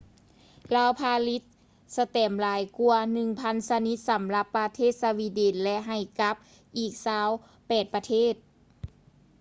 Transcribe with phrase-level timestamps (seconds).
[0.75, 1.43] ລາວຜະລິດ
[1.97, 2.99] ສະແຕັມຫຼາຍກວ່າ
[3.33, 6.35] 1,000 ຊະນິດ ສຳລັບປະເທດສະວີເດັນ ແລະ ໃຫ້ກັບ
[6.77, 6.91] ອີກ
[7.43, 8.33] 28 ປະເທດ